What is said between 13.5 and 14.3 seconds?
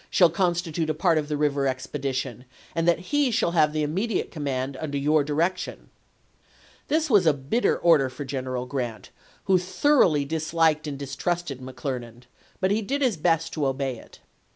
to obey it.